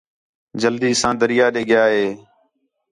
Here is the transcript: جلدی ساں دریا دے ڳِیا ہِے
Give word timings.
جلدی 0.61 0.89
ساں 1.01 1.13
دریا 1.19 1.47
دے 1.55 1.61
ڳِیا 1.69 1.83
ہِے 1.93 2.05